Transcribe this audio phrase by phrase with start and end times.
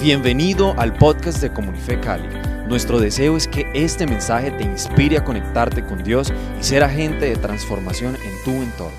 [0.00, 2.28] Bienvenido al podcast de Comunife Cali.
[2.68, 6.30] Nuestro deseo es que este mensaje te inspire a conectarte con Dios
[6.60, 8.98] y ser agente de transformación en tu entorno.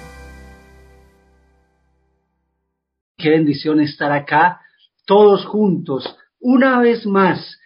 [3.16, 4.60] Qué bendición estar acá,
[5.06, 7.60] todos juntos, una vez más.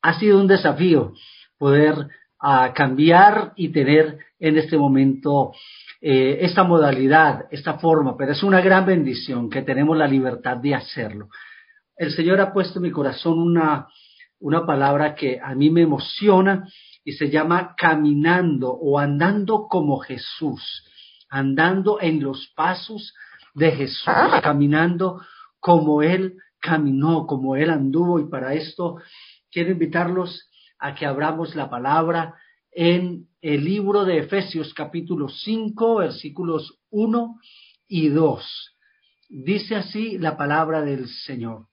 [0.00, 1.14] Ha sido un desafío
[1.58, 1.96] poder
[2.38, 5.52] ah, cambiar y tener en este momento
[6.00, 10.76] eh, esta modalidad, esta forma, pero es una gran bendición que tenemos la libertad de
[10.76, 11.28] hacerlo.
[11.96, 13.88] El Señor ha puesto en mi corazón una,
[14.38, 16.68] una palabra que a mí me emociona
[17.02, 20.62] y se llama caminando o andando como Jesús,
[21.30, 23.14] andando en los pasos
[23.54, 25.22] de Jesús, caminando
[25.58, 28.96] como Él caminó, como Él anduvo y para esto
[29.50, 32.34] quiero invitarlos a que abramos la palabra
[32.72, 37.36] en el libro de Efesios capítulo 5 versículos 1
[37.88, 38.76] y 2.
[39.30, 41.68] Dice así la palabra del Señor.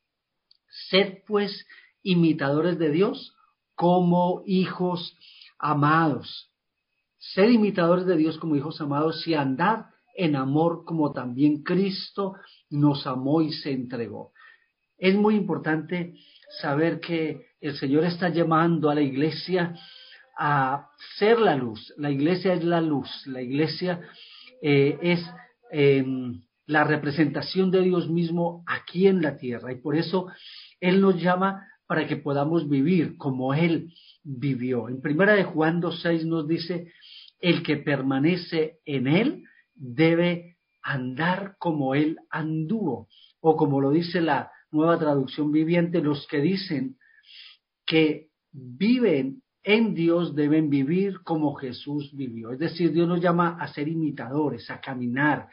[0.90, 1.66] Sed pues
[2.02, 3.36] imitadores de Dios
[3.76, 5.16] como hijos
[5.60, 6.52] amados.
[7.18, 12.36] Sed imitadores de Dios como hijos amados y andad en amor como también Cristo
[12.70, 14.32] nos amó y se entregó.
[14.98, 16.14] Es muy importante
[16.62, 19.76] saber que el Señor está llamando a la iglesia
[20.38, 21.94] a ser la luz.
[21.98, 23.10] La iglesia es la luz.
[23.28, 24.02] La iglesia
[24.62, 25.20] eh, es
[25.72, 29.72] em, la representación de Dios mismo aquí en la tierra.
[29.72, 30.28] Y por eso
[30.80, 34.90] Él nos llama para que podamos vivir como Él vivió.
[34.90, 36.92] En primera de Juan 2.6 nos dice,
[37.40, 39.44] el que permanece en Él
[39.76, 43.08] debe andar como Él anduvo.
[43.42, 46.96] O como lo dice la nueva traducción viviente, los que dicen
[47.86, 52.52] que viven en Dios deben vivir como Jesús vivió.
[52.52, 55.48] Es decir, Dios nos llama a ser imitadores, a caminar.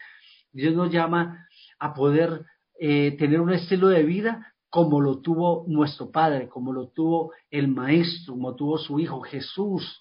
[0.53, 1.47] Dios nos llama
[1.79, 2.45] a poder
[2.79, 7.69] eh, tener un estilo de vida como lo tuvo nuestro Padre, como lo tuvo el
[7.69, 10.01] Maestro, como tuvo su Hijo Jesús.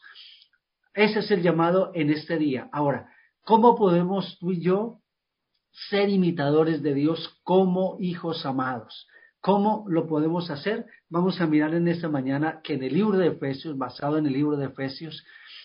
[0.93, 2.69] Ese es el llamado en este día.
[2.71, 3.09] Ahora,
[3.43, 4.99] ¿cómo podemos tú y yo
[5.89, 9.07] ser imitadores de Dios como hijos amados?
[9.41, 10.85] ¿Cómo lo podemos hacer?
[11.09, 14.33] Vamos a mirar en esta mañana que en el libro de Efesios, basado en el
[14.33, 15.23] libro de Efesios,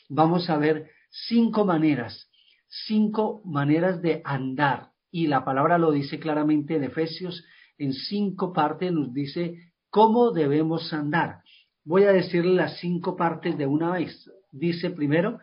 [0.08, 2.30] vamos a ver cinco maneras,
[2.68, 4.90] cinco maneras de andar.
[5.10, 7.44] Y la palabra lo dice claramente en Efesios,
[7.78, 11.42] en cinco partes nos dice cómo debemos andar.
[11.84, 14.30] Voy a decirle las cinco partes de una vez.
[14.50, 15.38] Dice primero,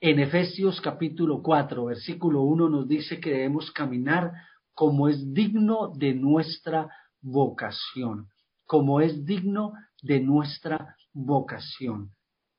[0.00, 4.32] en Efesios capítulo 4, versículo 1 nos dice que debemos caminar
[4.72, 6.88] como es digno de nuestra
[7.20, 8.28] vocación,
[8.64, 9.72] como es digno
[10.02, 12.12] de nuestra vocación.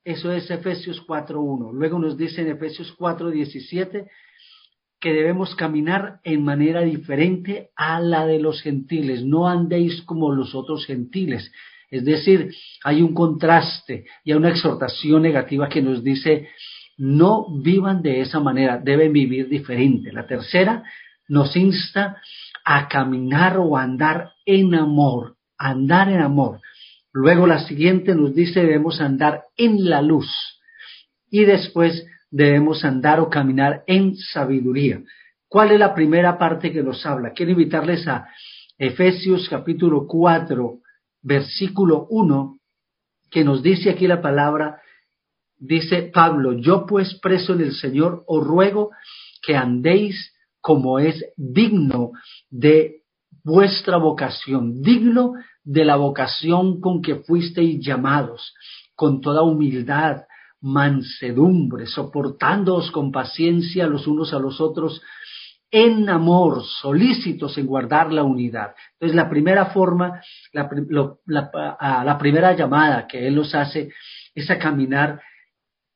[0.04, 1.72] Eso es Efesios 4.1.
[1.72, 4.08] Luego nos dice en Efesios 4.17
[4.98, 9.24] que debemos caminar en manera diferente a la de los gentiles.
[9.24, 11.50] No andéis como los otros gentiles.
[11.90, 16.48] Es decir, hay un contraste y hay una exhortación negativa que nos dice,
[16.96, 20.12] no vivan de esa manera, deben vivir diferente.
[20.12, 20.84] La tercera
[21.28, 22.20] nos insta
[22.64, 26.60] a caminar o andar en amor, andar en amor.
[27.12, 30.28] Luego la siguiente nos dice debemos andar en la luz
[31.30, 35.02] y después debemos andar o caminar en sabiduría.
[35.48, 37.32] ¿Cuál es la primera parte que nos habla?
[37.32, 38.28] Quiero invitarles a
[38.78, 40.78] Efesios capítulo 4,
[41.22, 42.58] versículo 1,
[43.30, 44.80] que nos dice aquí la palabra,
[45.58, 48.90] dice Pablo, yo pues preso en el Señor os ruego
[49.42, 52.12] que andéis como es digno
[52.48, 53.02] de
[53.42, 55.34] vuestra vocación, digno
[55.64, 58.54] de la vocación con que fuisteis llamados,
[58.94, 60.22] con toda humildad,
[60.60, 65.00] mansedumbre, soportándoos con paciencia los unos a los otros,
[65.70, 68.74] en amor, solícitos en guardar la unidad.
[68.94, 70.20] Entonces, la primera forma,
[70.52, 70.68] la,
[72.04, 73.90] la primera llamada que Él nos hace
[74.34, 75.20] es a caminar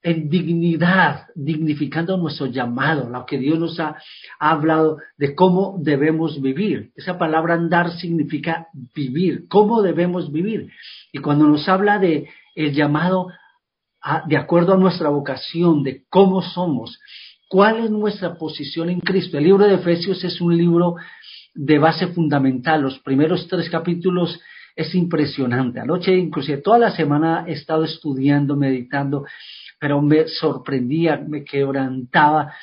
[0.04, 3.96] en dignidad, dignificando nuestro llamado, lo que Dios nos ha,
[4.38, 6.90] hablado de cómo debemos vivir.
[6.94, 10.70] Esa palabra andar significa vivir, cómo debemos vivir.
[11.10, 13.28] Y cuando nos habla de el llamado
[14.26, 17.00] de acuerdo a nuestra vocación, de cómo somos,
[17.48, 19.38] cuál es nuestra posición en Cristo.
[19.38, 20.96] El libro de Efesios es un libro
[21.54, 22.82] de base fundamental.
[22.82, 24.38] Los primeros tres capítulos
[24.76, 25.80] es impresionante.
[25.80, 29.24] Anoche, inclusive toda la semana he estado estudiando, meditando
[29.84, 32.54] pero me sorprendía, me quebrantaba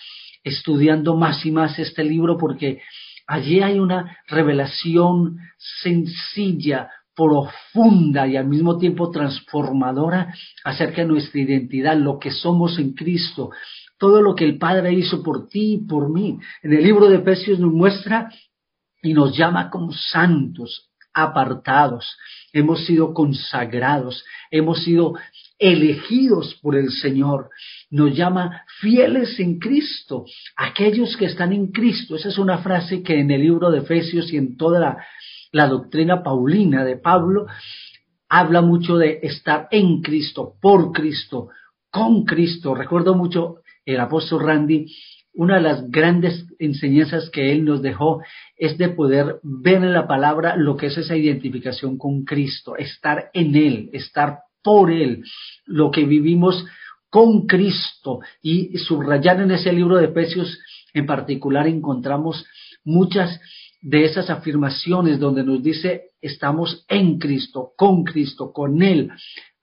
[0.44, 2.82] estudiando más y más este libro porque
[3.28, 5.38] allí hay una revelación
[5.84, 10.34] sencilla, profunda y al mismo tiempo transformadora
[10.64, 13.52] acerca de nuestra identidad, lo que somos en Cristo,
[14.00, 16.40] todo lo que el Padre hizo por ti y por mí.
[16.64, 18.32] En el libro de Efesios nos muestra
[19.04, 22.18] y nos llama como santos, apartados,
[22.52, 25.14] hemos sido consagrados, hemos sido
[25.62, 27.52] elegidos por el Señor.
[27.92, 30.26] Nos llama fieles en Cristo,
[30.58, 32.16] aquellos que están en Cristo.
[32.16, 35.06] Esa es una frase que en el libro de Efesios y en toda la,
[35.52, 37.46] la doctrina paulina de Pablo
[38.28, 41.50] habla mucho de estar en Cristo, por Cristo,
[41.92, 42.74] con Cristo.
[42.74, 44.88] Recuerdo mucho el apóstol Randy
[45.34, 48.22] una de las grandes enseñanzas que Él nos dejó
[48.58, 53.30] es de poder ver en la palabra lo que es esa identificación con Cristo, estar
[53.34, 55.24] en Él, estar por Él,
[55.66, 56.66] lo que vivimos
[57.10, 58.20] con Cristo.
[58.42, 60.60] Y subrayar en ese libro de Efesios
[60.94, 62.46] en particular encontramos
[62.84, 63.40] muchas
[63.82, 69.10] de esas afirmaciones donde nos dice estamos en Cristo, con Cristo, con Él.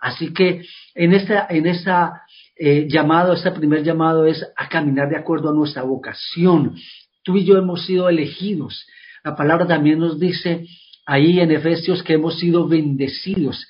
[0.00, 0.64] Así que
[0.94, 2.22] en esa, en esa
[2.56, 6.74] eh, llamado, este primer llamado es a caminar de acuerdo a nuestra vocación.
[7.22, 8.86] Tú y yo hemos sido elegidos.
[9.22, 10.66] La palabra también nos dice
[11.06, 13.64] ahí en Efesios que hemos sido bendecidos,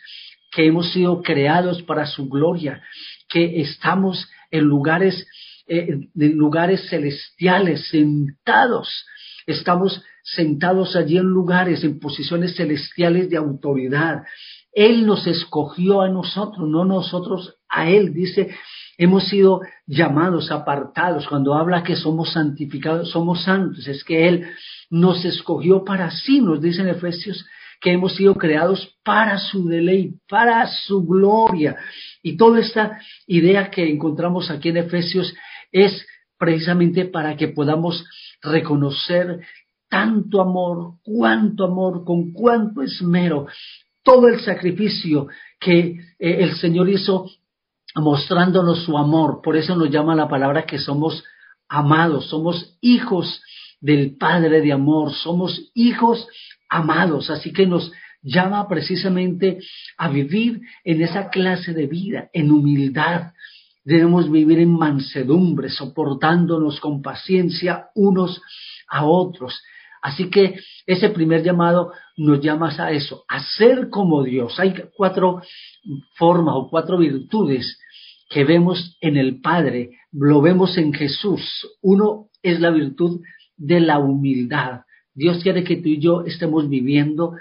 [0.50, 2.82] que hemos sido creados para su gloria,
[3.28, 5.26] que estamos en lugares,
[5.66, 9.06] eh, en lugares celestiales, sentados.
[9.46, 14.24] Estamos sentados allí en lugares, en posiciones celestiales de autoridad.
[14.72, 18.12] Él nos escogió a nosotros, no nosotros a Él.
[18.12, 18.54] Dice,
[18.96, 21.26] hemos sido llamados, apartados.
[21.26, 24.46] Cuando habla que somos santificados, somos santos, es que Él
[24.90, 27.46] nos escogió para sí, nos dice en Efesios
[27.80, 31.76] que hemos sido creados para su deleite, para su gloria.
[32.22, 35.34] Y toda esta idea que encontramos aquí en Efesios
[35.72, 36.06] es
[36.38, 38.04] precisamente para que podamos
[38.42, 39.40] reconocer
[39.88, 43.46] tanto amor, cuánto amor, con cuánto esmero,
[44.02, 45.28] todo el sacrificio
[45.58, 47.26] que eh, el Señor hizo
[47.94, 49.40] mostrándonos su amor.
[49.42, 51.24] Por eso nos llama la palabra que somos
[51.68, 53.42] amados, somos hijos
[53.80, 56.26] del Padre de amor, somos hijos
[56.68, 57.30] amados.
[57.30, 57.92] Así que nos
[58.22, 59.58] llama precisamente
[59.96, 63.32] a vivir en esa clase de vida, en humildad.
[63.84, 68.42] Debemos vivir en mansedumbre, soportándonos con paciencia unos
[68.88, 69.62] a otros.
[70.02, 74.58] Así que ese primer llamado nos llama a eso, a ser como Dios.
[74.60, 75.42] Hay cuatro
[76.16, 77.78] formas o cuatro virtudes
[78.28, 81.42] que vemos en el Padre, lo vemos en Jesús.
[81.80, 83.20] Uno es la virtud
[83.56, 84.82] de la humildad.
[85.18, 87.32] Dios quiere que tú y yo estemos viviendo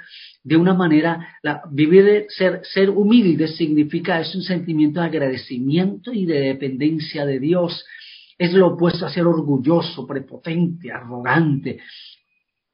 [0.43, 6.25] de una manera, la, vivir, ser, ser humilde significa, es un sentimiento de agradecimiento y
[6.25, 7.85] de dependencia de Dios.
[8.37, 11.79] Es lo opuesto a ser orgulloso, prepotente, arrogante.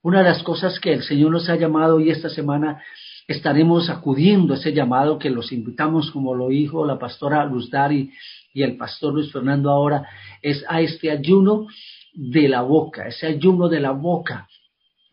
[0.03, 2.81] Una de las cosas que el Señor nos ha llamado hoy esta semana
[3.27, 8.11] estaremos acudiendo a ese llamado que los invitamos, como lo dijo la pastora Luz Dari
[8.53, 10.07] y el pastor Luis Fernando ahora,
[10.41, 11.67] es a este ayuno
[12.13, 14.47] de la boca, ese ayuno de la boca.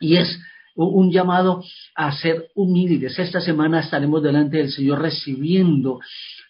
[0.00, 0.40] Y es
[0.74, 1.62] un llamado
[1.94, 3.18] a ser humildes.
[3.18, 6.00] Esta semana estaremos delante del Señor recibiendo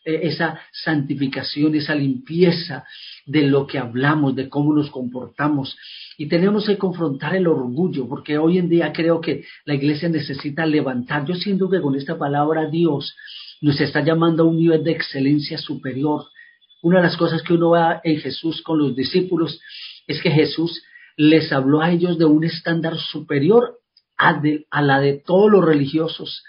[0.04, 2.84] eh, esa santificación, esa limpieza
[3.26, 5.76] de lo que hablamos, de cómo nos comportamos.
[6.16, 10.64] Y tenemos que confrontar el orgullo, porque hoy en día creo que la iglesia necesita
[10.66, 11.26] levantar.
[11.26, 13.16] Yo siento que con esta palabra Dios
[13.60, 16.26] nos está llamando a un nivel de excelencia superior.
[16.82, 19.60] Una de las cosas que uno ve en Jesús con los discípulos
[20.06, 20.82] es que Jesús
[21.16, 23.80] les habló a ellos de un estándar superior
[24.20, 26.44] a, la de todos los religiosos.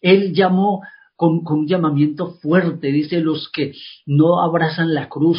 [0.00, 0.82] Él llamó
[1.16, 3.72] con, un llamamiento fuerte, dice los que
[4.04, 5.38] no abrazan la cruz,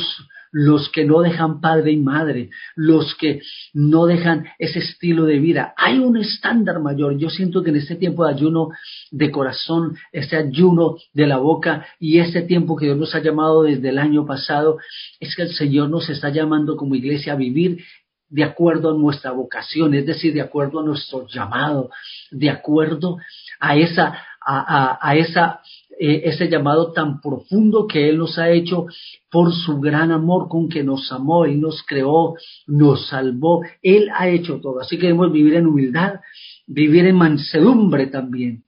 [0.51, 3.41] los que no dejan padre y madre, los que
[3.73, 5.73] no dejan ese estilo de vida.
[5.77, 7.17] Hay un estándar mayor.
[7.17, 8.69] Yo siento que en este tiempo de ayuno
[9.11, 13.63] de corazón, este ayuno de la boca y este tiempo que Dios nos ha llamado
[13.63, 14.77] desde el año pasado,
[15.19, 17.83] es que el Señor nos está llamando como iglesia a vivir
[18.29, 21.89] de acuerdo a nuestra vocación, es decir, de acuerdo a nuestro llamado,
[22.31, 23.17] de acuerdo
[23.59, 25.59] a esa a, esa,
[25.99, 28.85] eh, ese llamado tan profundo que Él nos ha hecho
[29.29, 34.29] por su gran amor con que nos amó, y nos creó, nos salvó, Él ha
[34.29, 34.79] hecho todo.
[34.79, 36.21] Así que debemos vivir en humildad,
[36.65, 38.63] vivir en mansedumbre también.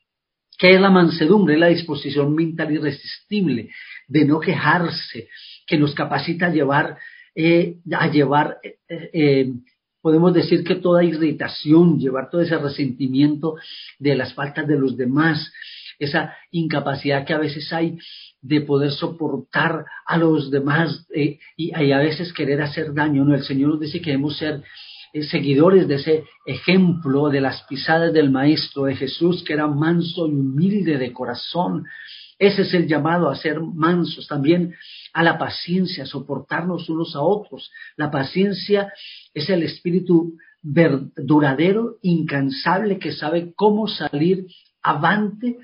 [0.58, 1.54] ¿Qué es la mansedumbre?
[1.54, 3.70] Es la disposición mental irresistible
[4.10, 5.30] de no quejarse,
[5.66, 6.98] que nos capacita a llevar,
[7.42, 8.58] eh, a llevar
[8.90, 9.54] eh,
[10.02, 13.56] podemos decir que toda irritación, llevar todo ese resentimiento
[13.98, 15.52] de las faltas de los demás,
[16.00, 17.98] esa incapacidad que a veces hay
[18.42, 23.26] de poder soportar a los demás eh, y, a veces querer hacer daño.
[23.26, 23.36] ¿no?
[23.36, 24.64] El Señor nos dice que debemos ser
[25.12, 30.28] eh, seguidores de ese ejemplo de las pisadas del Maestro de Jesús, que era manso
[30.28, 31.86] y humilde de corazón.
[32.40, 34.74] Ese es el llamado a ser mansos, también
[35.14, 37.70] a la paciencia, a soportarnos unos a otros.
[37.98, 38.94] La paciencia
[39.34, 44.48] es el espíritu duradero, incansable, que sabe cómo salir
[44.82, 45.58] avante,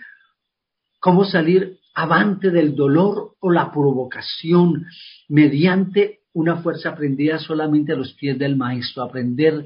[0.99, 4.85] cómo salir avante del dolor o la provocación
[5.29, 9.65] mediante una fuerza aprendida solamente a los pies del Maestro, aprender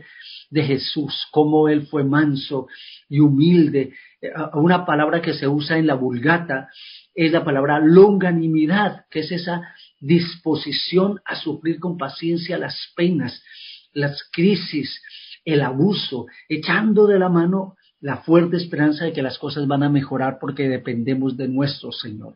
[0.51, 2.67] de Jesús, cómo Él fue manso
[3.09, 3.93] y humilde.
[4.53, 6.69] Una palabra que se usa en la vulgata
[7.15, 9.61] es la palabra longanimidad, que es esa
[9.99, 13.41] disposición a sufrir con paciencia las penas,
[13.93, 15.01] las crisis,
[15.45, 19.89] el abuso, echando de la mano la fuerte esperanza de que las cosas van a
[19.89, 22.35] mejorar porque dependemos de nuestro Señor.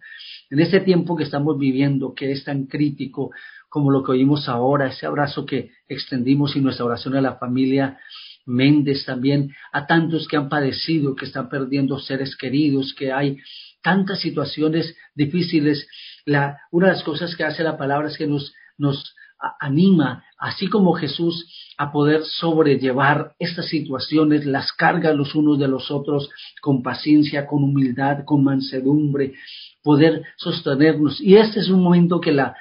[0.50, 3.32] En este tiempo que estamos viviendo, que es tan crítico
[3.70, 7.98] como lo que oímos ahora, ese abrazo que extendimos y nuestra oración a la familia
[8.46, 13.38] Méndez también, a tantos que han padecido, que están perdiendo seres queridos, que hay
[13.82, 15.88] tantas situaciones difíciles.
[16.26, 19.16] La, una de las cosas que hace la palabra es que nos, nos
[19.60, 21.46] anima, así como Jesús,
[21.78, 26.30] a poder sobrellevar estas situaciones, las cargas los unos de los otros,
[26.62, 29.34] con paciencia, con humildad, con mansedumbre,
[29.82, 31.20] poder sostenernos.
[31.20, 32.56] Y este es un momento que la,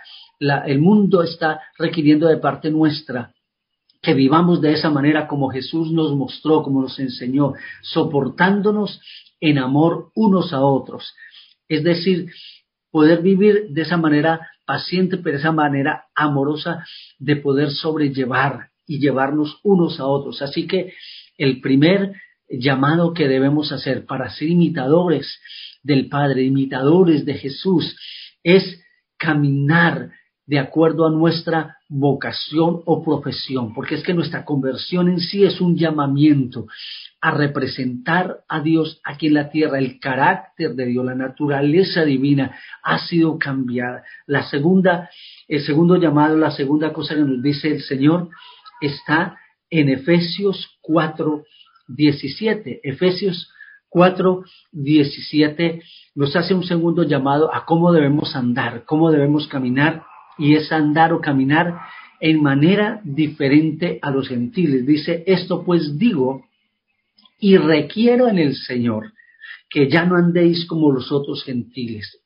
[0.66, 3.32] el mundo está requiriendo de parte nuestra,
[4.02, 9.00] que vivamos de esa manera como Jesús nos mostró, como nos enseñó, soportándonos
[9.40, 11.14] en amor unos a otros.
[11.68, 12.26] Es decir,
[12.90, 16.84] poder vivir de esa manera paciente, pero de esa manera amorosa
[17.18, 20.42] de poder sobrellevar y llevarnos unos a otros.
[20.42, 20.92] Así que
[21.38, 22.14] el primer
[22.48, 25.40] llamado que debemos hacer para ser imitadores
[25.82, 27.96] del Padre, imitadores de Jesús,
[28.42, 28.82] es
[29.16, 30.10] caminar
[30.46, 35.60] de acuerdo a nuestra vocación o profesión, porque es que nuestra conversión en sí es
[35.60, 36.66] un llamamiento
[37.20, 39.78] a representar a Dios aquí en la tierra.
[39.78, 44.04] El carácter de Dios, la naturaleza divina ha sido cambiada.
[44.26, 45.10] La segunda,
[45.48, 48.30] el segundo llamado, la segunda cosa que nos dice el Señor
[48.80, 51.44] está en Efesios 4,
[51.88, 52.80] 17.
[52.84, 53.52] Efesios
[53.90, 55.82] 4, 17
[56.14, 60.04] nos hace un segundo llamado a cómo debemos andar, cómo debemos caminar,
[60.38, 61.80] y es andar o caminar
[62.20, 64.86] en manera diferente a los gentiles.
[64.86, 66.44] Dice, esto pues digo
[67.38, 69.12] y requiero en el Señor
[69.68, 72.20] que ya no andéis como los otros gentiles.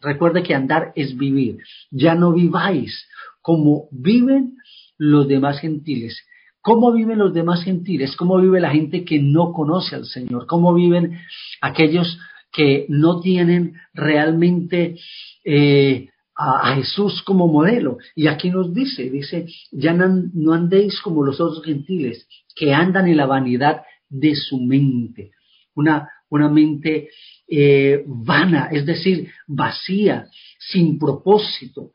[0.00, 1.58] Recuerde que andar es vivir.
[1.90, 3.06] Ya no viváis
[3.40, 4.56] como viven
[4.96, 6.20] los demás gentiles.
[6.60, 8.16] ¿Cómo viven los demás gentiles?
[8.16, 10.46] ¿Cómo vive la gente que no conoce al Señor?
[10.46, 11.18] ¿Cómo viven
[11.60, 12.18] aquellos
[12.52, 14.96] que no tienen realmente
[15.44, 17.98] eh, a, Jesús como modelo?
[18.14, 23.16] Y aquí nos dice, dice, ya no andéis como los otros gentiles, que andan en
[23.16, 25.32] la vanidad de su mente,
[25.74, 27.10] una, una mente
[27.48, 30.28] eh, vana, es decir, vacía,
[30.58, 31.92] sin propósito,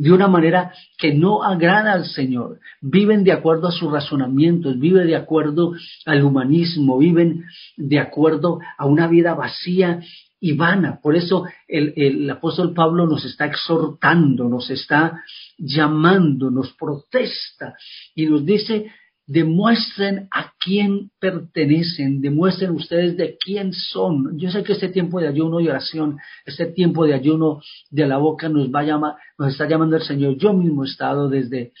[0.00, 2.60] de una manera que no agrada al Señor.
[2.80, 5.74] Viven de acuerdo a sus razonamientos, viven de acuerdo
[6.06, 7.44] al humanismo, viven
[7.76, 10.00] de acuerdo a una vida vacía
[10.40, 10.98] y vana.
[11.02, 15.22] Por eso el, el, apóstol Pablo nos está exhortando, nos está
[15.58, 17.74] llamando, nos protesta
[18.14, 18.90] y nos dice
[19.26, 24.38] demuestren a quién pertenecen, demuestren ustedes de quién son.
[24.38, 27.60] Yo sé que este tiempo de ayuno y oración, este tiempo de ayuno
[27.90, 30.36] de la boca nos va a llamar, nos está llamando el Señor.
[30.36, 31.72] Yo mismo he estado desde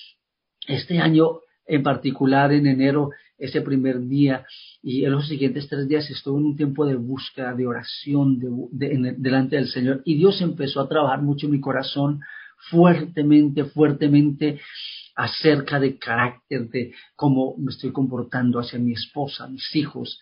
[0.66, 4.46] este año en particular en enero, ese primer día,
[4.82, 8.38] y en los siguientes tres días estuve en un tiempo de búsqueda, de oración
[8.70, 12.20] delante del Señor, y Dios empezó a trabajar mucho en mi corazón
[12.70, 14.60] fuertemente, fuertemente,
[15.14, 20.20] acerca de carácter, de cómo me estoy comportando hacia mi esposa, mis hijos,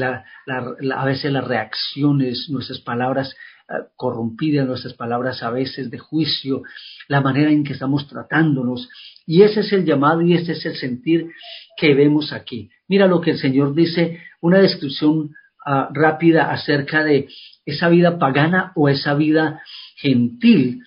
[0.00, 3.34] a veces las reacciones, nuestras palabras
[3.68, 6.62] eh, corrompidas, nuestras palabras a veces de juicio,
[7.08, 8.88] la manera en que estamos tratándonos.
[9.26, 11.30] Y ese es el llamado y ese es el sentir
[11.76, 12.70] que vemos aquí.
[12.88, 15.30] Mira lo que el Señor dice, una descripción
[15.64, 17.28] ah, rápida acerca de
[17.64, 19.62] esa vida pagana o esa vida
[19.96, 20.82] gentil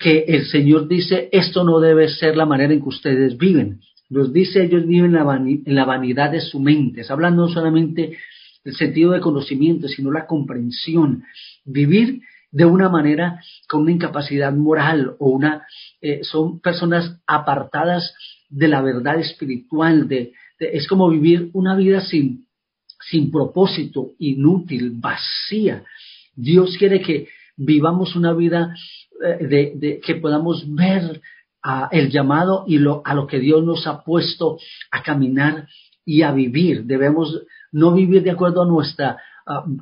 [0.00, 3.80] que el Señor dice, esto no debe ser la manera en que ustedes viven.
[4.08, 7.02] Los dice, ellos viven en la vanidad de su mente.
[7.02, 8.16] Está hablando no solamente
[8.64, 11.22] del sentido de conocimiento, sino la comprensión.
[11.66, 15.66] Vivir de una manera con una incapacidad moral o una,
[16.00, 18.14] eh, son personas apartadas
[18.48, 20.08] de la verdad espiritual.
[20.08, 22.46] De, es como vivir una vida sin,
[23.10, 25.84] sin propósito, inútil, vacía.
[26.34, 28.74] Dios quiere que vivamos una vida
[29.24, 31.20] eh, de, que podamos ver
[31.90, 34.58] el llamado y lo, a lo que Dios nos ha puesto
[34.90, 35.68] a caminar
[36.06, 36.84] y a vivir.
[36.84, 39.18] Debemos no vivir de acuerdo a nuestra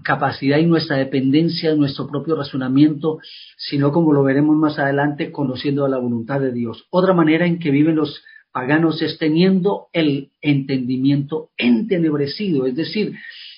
[0.02, 3.18] capacidad y nuestra dependencia, nuestro propio razonamiento,
[3.56, 6.86] sino como lo veremos más adelante, conociendo la voluntad de Dios.
[6.90, 13.14] Otra manera en que viven los paganos es teniendo el entendimiento entenebrecido, es decir,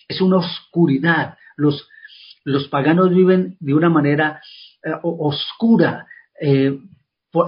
[0.09, 1.37] es una oscuridad.
[1.57, 1.89] Los,
[2.45, 4.41] los paganos viven de una manera
[4.83, 6.07] eh, oscura
[6.41, 6.79] eh,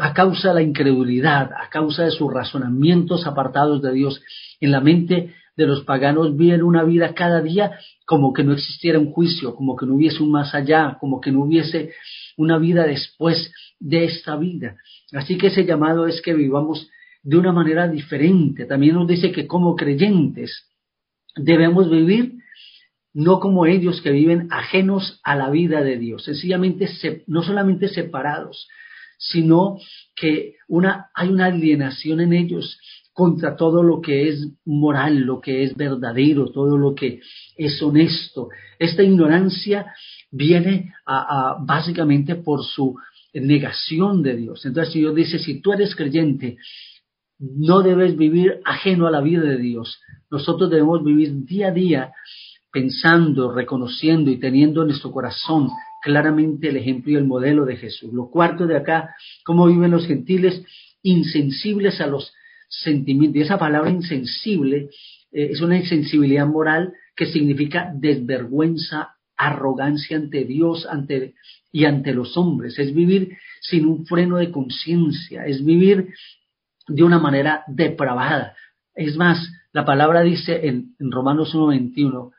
[0.01, 4.23] a causa de la incredulidad, a causa de sus razonamientos apartados de Dios.
[4.61, 8.99] En la mente de los paganos viven una vida cada día como que no existiera
[8.99, 11.93] un juicio, como que no hubiese un más allá, como que no hubiese
[12.37, 14.77] una vida después de esta vida.
[15.13, 16.89] Así que ese llamado es que vivamos
[17.23, 18.67] de una manera diferente.
[18.67, 20.69] También nos dice que como creyentes
[21.37, 22.35] debemos vivir
[23.15, 26.89] no como ellos que viven ajenos a la vida de Dios, sencillamente
[27.27, 28.69] no solamente separados,
[29.19, 29.79] sino
[30.17, 30.55] que
[31.15, 32.79] hay una alienación en ellos
[33.13, 37.21] contra todo lo que es moral, lo que es verdadero, todo lo que
[37.57, 38.49] es honesto.
[38.79, 39.93] Esta ignorancia
[40.31, 40.95] viene
[41.61, 42.97] básicamente por su
[43.35, 44.65] negación de Dios.
[44.65, 46.57] Entonces Dios dice, si tú eres creyente,
[47.39, 50.01] no debes vivir ajeno a la vida de Dios.
[50.31, 52.13] Nosotros debemos vivir día a día
[52.73, 55.69] pensando, reconociendo y teniendo en nuestro corazón
[56.03, 58.13] claramente el ejemplo y el modelo de Jesús.
[58.13, 59.15] Lo cuarto de acá,
[59.45, 60.65] cómo viven los gentiles
[61.03, 62.33] insensibles a los
[62.69, 63.37] sentimientos.
[63.37, 64.89] Y esa palabra insensible
[65.31, 71.35] eh, es una insensibilidad moral que significa desvergüenza, arrogancia ante Dios ante,
[71.71, 72.79] y ante los hombres.
[72.79, 76.09] Es vivir sin un freno de conciencia, es vivir
[76.89, 78.57] de una manera depravada.
[78.95, 82.33] Es más, la palabra dice en, en Romanos 1.21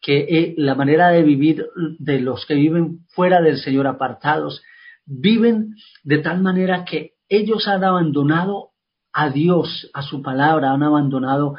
[0.00, 1.66] que eh, la manera de vivir
[1.98, 4.62] de los que viven fuera del Señor apartados,
[5.06, 8.70] viven de tal manera que ellos han abandonado
[9.12, 11.56] a Dios, a su palabra, han abandonado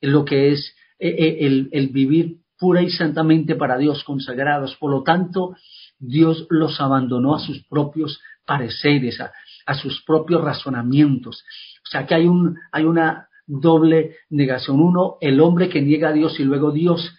[0.00, 4.76] lo que es eh, eh, el, el vivir pura y santamente para Dios, consagrados.
[4.76, 5.56] Por lo tanto,
[5.98, 9.32] Dios los abandonó a sus propios pareceres, a,
[9.66, 11.42] a sus propios razonamientos.
[11.84, 14.80] O sea que hay, un, hay una doble negación.
[14.80, 17.16] Uno, el hombre que niega a Dios y luego Dios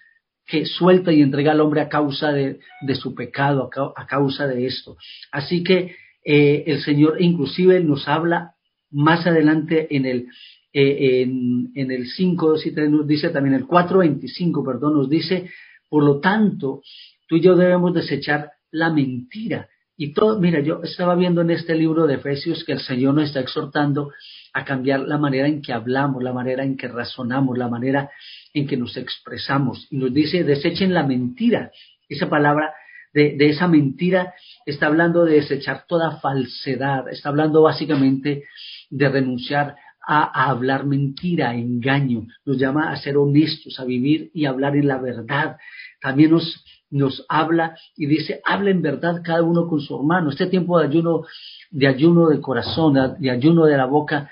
[0.51, 2.59] que suelta y entrega al hombre a causa de,
[2.95, 4.97] su pecado, a, causa de esto.
[5.31, 8.55] Así que eh, el Señor inclusive nos habla
[8.91, 10.27] más adelante en el,
[10.73, 14.95] eh, en, en, el 5, 2 y 3 nos dice también, el 4, 25, perdón,
[14.95, 15.49] nos dice,
[15.87, 16.81] por lo tanto,
[17.29, 19.69] tú y yo debemos desechar la mentira.
[19.95, 23.27] Y todo, mira, yo estaba viendo en este libro de Efesios que el Señor nos
[23.27, 24.11] está exhortando
[24.53, 28.09] a cambiar la manera en que hablamos, la manera en que razonamos, la manera
[28.53, 29.87] en que nos expresamos.
[29.89, 31.71] Y nos dice, desechen la mentira.
[32.09, 32.73] Esa palabra
[33.13, 34.33] de, esa mentira
[34.65, 38.43] está hablando de desechar toda falsedad, está hablando básicamente
[38.89, 44.45] de renunciar a, hablar mentira, a engaño, nos llama a ser honestos, a vivir y
[44.45, 45.57] hablar en la verdad.
[46.01, 50.29] También nos, nos habla y dice, habla en verdad cada uno con su hermano.
[50.29, 51.23] Este tiempo de ayuno,
[51.69, 54.31] de ayuno de corazón, de ayuno de la boca,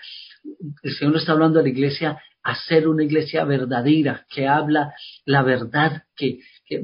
[0.83, 4.93] el Señor está hablando a la iglesia hacer una iglesia verdadera, que habla
[5.25, 6.39] la verdad, que,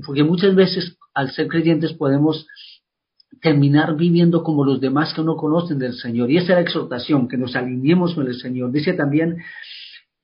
[0.06, 2.46] porque muchas veces al ser creyentes podemos
[3.42, 6.32] terminar viviendo como los demás que no conocen del Señor.
[6.32, 8.72] Y esa es la exhortación, que nos alineemos con el Señor.
[8.72, 9.38] Dice también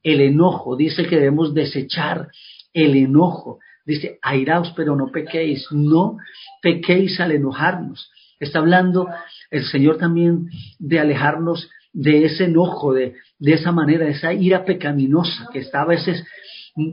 [0.03, 2.29] el enojo, dice que debemos desechar
[2.73, 3.59] el enojo.
[3.85, 6.17] Dice, airaos pero no pequéis, no
[6.61, 8.11] pequéis al enojarnos.
[8.39, 9.07] Está hablando
[9.49, 14.65] el Señor también de alejarnos de ese enojo, de, de esa manera, de esa ira
[14.65, 16.25] pecaminosa que está a veces,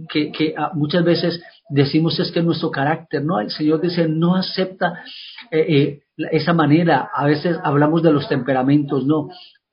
[0.09, 3.41] que, que muchas veces decimos es que nuestro carácter, ¿no?
[3.41, 5.03] El Señor dice, no acepta
[5.51, 6.01] eh, eh,
[6.33, 9.29] esa manera, a veces hablamos de los temperamentos, no.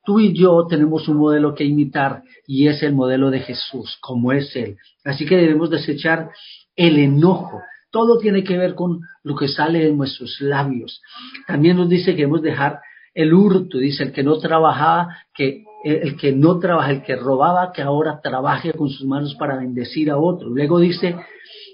[0.06, 4.30] Tú y yo tenemos un modelo que imitar y es el modelo de Jesús, como
[4.30, 4.76] es Él.
[5.04, 6.30] Así que debemos desechar
[6.76, 7.60] el enojo.
[7.90, 11.02] Todo tiene que ver con lo que sale de nuestros labios.
[11.48, 12.78] También nos dice que debemos dejar
[13.14, 17.72] el hurto, dice el que no trabajaba, que el que no trabaja, el que robaba,
[17.72, 20.48] que ahora trabaje con sus manos para bendecir a otro.
[20.48, 21.16] Luego dice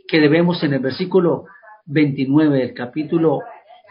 [0.09, 1.45] que debemos en el versículo
[1.85, 3.41] 29 del capítulo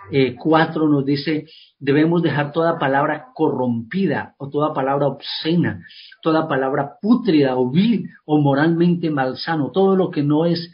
[0.09, 1.45] 4 eh, nos dice,
[1.79, 5.85] debemos dejar toda palabra corrompida o toda palabra obscena,
[6.21, 10.71] toda palabra pútrida o vil o moralmente malsano, todo lo que no es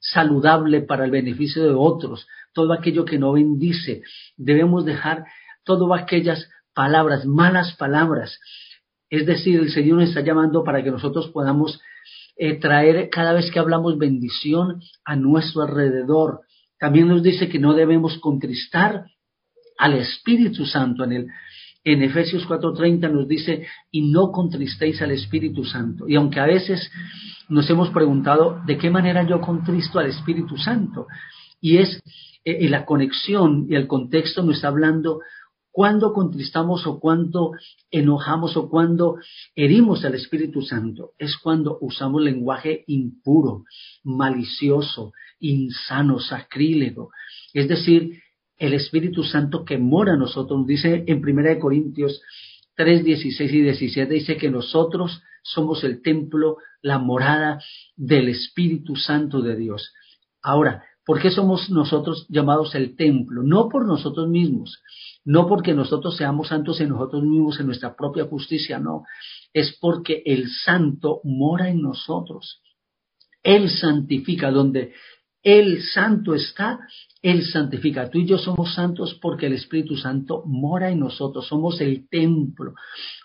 [0.00, 4.02] saludable para el beneficio de otros, todo aquello que no bendice.
[4.36, 5.24] Debemos dejar
[5.64, 8.38] todas aquellas palabras, malas palabras.
[9.10, 11.80] Es decir, el Señor nos está llamando para que nosotros podamos
[12.36, 16.40] eh, traer cada vez que hablamos bendición a nuestro alrededor.
[16.78, 19.06] También nos dice que no debemos contristar
[19.78, 21.04] al Espíritu Santo.
[21.04, 21.26] En, el,
[21.84, 26.08] en Efesios 4:30 nos dice, y no contristéis al Espíritu Santo.
[26.08, 26.90] Y aunque a veces
[27.48, 31.06] nos hemos preguntado, ¿de qué manera yo contristo al Espíritu Santo?
[31.60, 32.02] Y es
[32.44, 35.20] eh, la conexión y el contexto nos está hablando
[35.76, 37.52] cuando contristamos o cuando
[37.90, 39.16] enojamos o cuando
[39.54, 43.64] herimos al Espíritu Santo, es cuando usamos lenguaje impuro,
[44.02, 47.10] malicioso, insano, sacrílego.
[47.52, 48.20] Es decir,
[48.58, 52.22] el Espíritu Santo que mora en nosotros, dice en 1 Corintios
[52.76, 57.60] 3, 16 y 17, dice que nosotros somos el templo, la morada
[57.96, 59.92] del Espíritu Santo de Dios.
[60.42, 63.42] Ahora, ¿por qué somos nosotros llamados el templo?
[63.42, 64.82] No por nosotros mismos,
[65.24, 69.04] no porque nosotros seamos santos en nosotros mismos, en nuestra propia justicia, no.
[69.52, 72.60] Es porque el santo mora en nosotros.
[73.42, 74.92] Él santifica donde
[75.46, 76.80] el santo está,
[77.22, 78.10] Él santifica.
[78.10, 82.74] Tú y yo somos santos porque el Espíritu Santo mora en nosotros, somos el templo.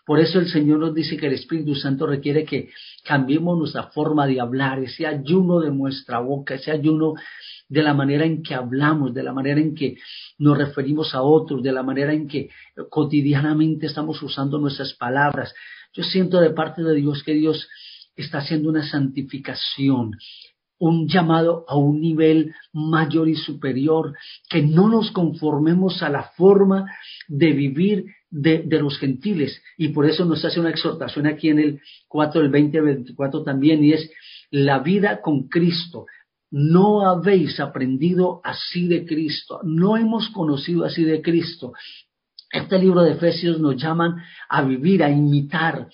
[0.05, 2.69] Por eso el Señor nos dice que el Espíritu Santo requiere que
[3.03, 7.15] cambiemos nuestra forma de hablar, ese ayuno de nuestra boca, ese ayuno
[7.67, 9.95] de la manera en que hablamos, de la manera en que
[10.38, 12.51] nos referimos a otros, de la manera en que
[12.91, 15.55] cotidianamente estamos usando nuestras palabras.
[15.91, 17.67] Yo siento de parte de Dios que Dios
[18.15, 20.12] está haciendo una santificación,
[20.81, 24.15] un llamado a un nivel mayor y superior,
[24.49, 26.91] que no nos conformemos a la forma
[27.27, 29.61] de vivir de, los gentiles.
[29.77, 33.93] Y por eso nos hace una exhortación aquí en el 4 del 2024 también, y
[33.93, 34.09] es
[34.49, 36.07] la vida con Cristo.
[36.49, 41.73] No habéis aprendido así de Cristo, no hemos conocido así de Cristo.
[42.51, 44.15] Este libro de Efesios nos llaman
[44.49, 45.87] a vivir, a imitar,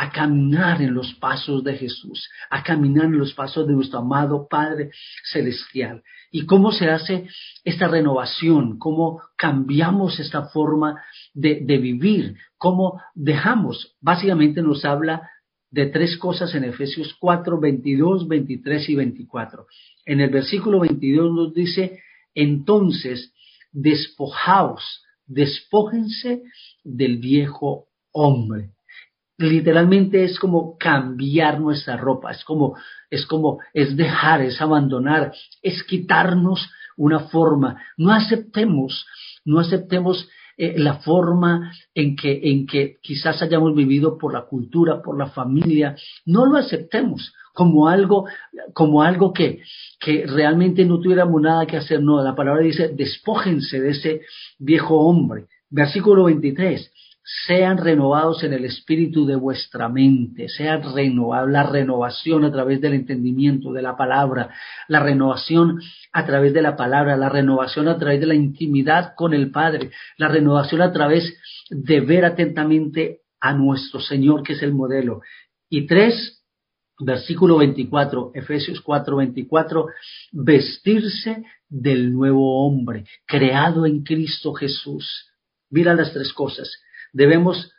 [0.00, 4.48] a caminar en los pasos de Jesús, a caminar en los pasos de nuestro amado
[4.48, 4.92] Padre
[5.30, 6.02] Celestial.
[6.30, 7.28] ¿Y cómo se hace
[7.64, 8.78] esta renovación?
[8.78, 11.02] ¿Cómo cambiamos esta forma
[11.34, 12.34] de, vivir?
[12.56, 13.94] ¿Cómo dejamos?
[14.00, 15.28] Básicamente nos habla
[15.70, 19.66] de tres cosas en Efesios 4, 22, 23 y 24.
[20.06, 22.00] En el versículo 22 nos dice,
[22.34, 23.34] entonces,
[23.70, 26.42] despojaos, despójense
[26.84, 28.70] del viejo hombre
[29.40, 32.76] literalmente es como cambiar nuestra ropa, es como,
[33.10, 37.82] es como, es dejar, es abandonar, es quitarnos una forma.
[37.96, 39.06] No aceptemos,
[39.44, 45.00] no aceptemos eh, la forma en que, en que quizás hayamos vivido por la cultura,
[45.02, 48.26] por la familia, no lo aceptemos como algo,
[48.74, 49.62] como algo que,
[49.98, 52.02] que realmente no tuviéramos nada que hacer.
[52.02, 54.20] No, la palabra dice, despójense de ese
[54.58, 55.46] viejo hombre.
[55.70, 56.90] Versículo 23
[57.46, 62.94] sean renovados en el espíritu de vuestra mente, sean renovados, la renovación a través del
[62.94, 64.50] entendimiento de la palabra,
[64.88, 65.80] la renovación
[66.12, 69.90] a través de la palabra, la renovación a través de la intimidad con el Padre,
[70.16, 71.36] la renovación a través
[71.70, 75.20] de ver atentamente a nuestro Señor, que es el modelo.
[75.68, 76.44] Y tres,
[76.98, 79.86] versículo 24, Efesios 4, 24,
[80.32, 85.28] vestirse del nuevo hombre, creado en Cristo Jesús.
[85.70, 86.68] Mira las tres cosas
[87.12, 87.72] debemos,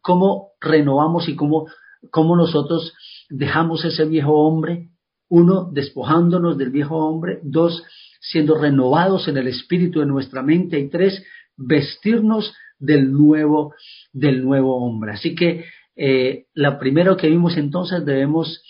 [0.00, 1.66] cómo renovamos y cómo,
[2.10, 2.92] cómo nosotros
[3.28, 4.90] dejamos ese viejo hombre,
[5.28, 7.82] uno, despojándonos del viejo hombre, dos,
[8.20, 11.24] siendo renovados en el espíritu de nuestra mente y tres,
[11.56, 13.74] vestirnos del nuevo,
[14.12, 15.12] del nuevo hombre.
[15.12, 15.64] Así que
[15.96, 18.62] eh, lo primero que vimos entonces debemos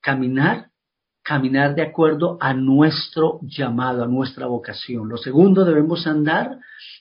[0.00, 0.68] caminar,
[1.22, 5.08] caminar de acuerdo a nuestro llamado, a nuestra vocación.
[5.08, 6.58] Lo segundo debemos andar,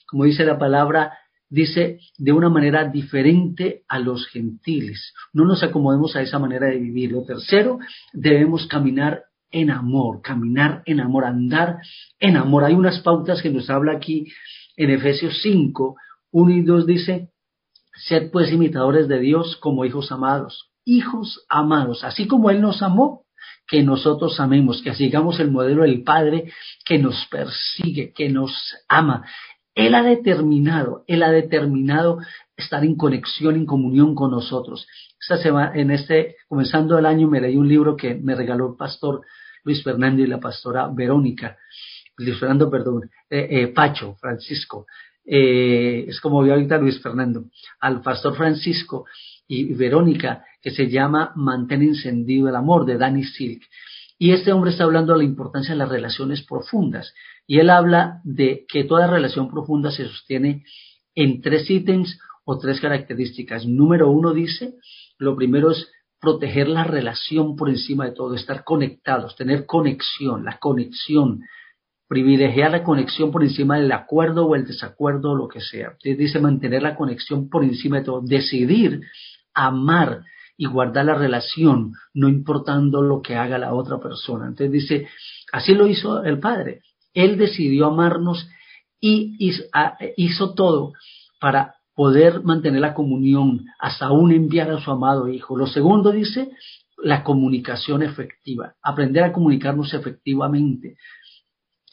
[0.08, 1.19] como dice la palabra,
[1.50, 5.14] dice de una manera diferente a los gentiles.
[5.34, 7.12] No nos acomodemos a esa manera de vivir.
[7.12, 7.80] Lo tercero,
[8.14, 11.78] debemos caminar en amor, caminar en amor, andar
[12.20, 12.64] en amor.
[12.64, 14.28] Hay unas pautas que nos habla aquí
[14.78, 15.96] en Efesios 5,
[16.32, 17.30] 1 y 2 dice,
[18.08, 23.26] sed pues imitadores de Dios como hijos amados, hijos amados, así como Él nos amó,
[23.68, 26.52] que nosotros amemos, que sigamos el modelo del Padre
[26.86, 28.52] que nos persigue, que nos
[28.88, 29.26] ama.
[29.86, 32.20] Él ha determinado, Él ha determinado
[32.56, 34.88] estar en conexión, en comunión con nosotros.
[35.20, 39.22] Esta en este, comenzando el año, me leí un libro que me regaló el pastor
[39.64, 41.58] Luis Fernando y la pastora Verónica,
[42.18, 44.86] Luis Fernando, perdón, eh, eh, Pacho, Francisco.
[45.26, 47.46] Eh, es como vio ahorita Luis Fernando,
[47.80, 49.06] al pastor Francisco
[49.48, 53.62] y Verónica, que se llama Mantén encendido el amor, de Danny Silk.
[54.22, 57.14] Y este hombre está hablando de la importancia de las relaciones profundas.
[57.48, 60.66] Y él habla de que toda relación profunda se sostiene
[61.16, 63.66] en tres ítems o tres características.
[63.66, 64.74] Número uno dice,
[65.18, 70.58] lo primero es proteger la relación por encima de todo, estar conectados, tener conexión, la
[70.58, 71.44] conexión,
[72.10, 75.96] privilegiar la conexión por encima del acuerdo o el desacuerdo o lo que sea.
[76.04, 79.02] Dice mantener la conexión por encima de todo, decidir
[79.54, 80.24] amar
[80.60, 84.46] y guardar la relación, no importando lo que haga la otra persona.
[84.46, 85.08] Entonces dice,
[85.54, 86.82] así lo hizo el Padre.
[87.14, 88.46] Él decidió amarnos
[89.00, 89.38] y
[90.18, 90.92] hizo todo
[91.40, 95.56] para poder mantener la comunión, hasta aún enviar a su amado Hijo.
[95.56, 96.52] Lo segundo dice,
[97.02, 100.98] la comunicación efectiva, aprender a comunicarnos efectivamente.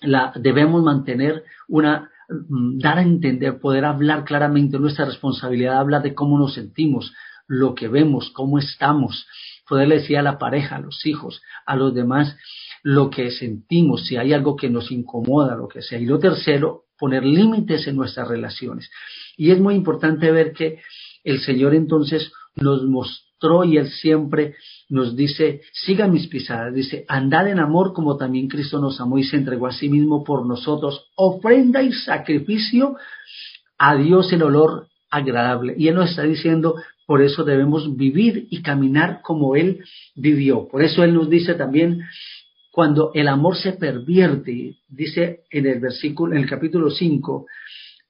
[0.01, 6.15] La, debemos mantener una, mm, dar a entender, poder hablar claramente nuestra responsabilidad, hablar de
[6.15, 7.13] cómo nos sentimos,
[7.47, 9.27] lo que vemos, cómo estamos,
[9.69, 12.37] poder decir a la pareja, a los hijos, a los demás,
[12.83, 15.99] lo que sentimos, si hay algo que nos incomoda, lo que sea.
[15.99, 18.91] Y lo tercero, poner límites en nuestras relaciones.
[19.37, 20.81] Y es muy importante ver que
[21.25, 24.55] el Señor entonces nos mostró y Él siempre
[24.89, 29.25] nos dice, siga mis pisadas, dice, andad en amor como también Cristo nos amó y
[29.25, 32.97] se entregó a sí mismo por nosotros, ofrenda y sacrificio
[33.79, 35.75] a Dios el olor agradable.
[35.77, 36.77] Y Él nos está diciendo,
[37.07, 39.85] por eso debemos vivir y caminar como Él
[40.17, 40.67] vivió.
[40.69, 42.03] Por eso Él nos dice también,
[42.73, 47.47] cuando el amor se pervierte, dice en el versículo, en el capítulo 5,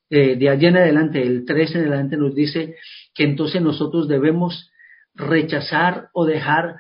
[0.09, 2.77] eh, de allá en adelante, el 3 en adelante nos dice
[3.15, 4.71] que entonces nosotros debemos
[5.15, 6.77] rechazar o dejar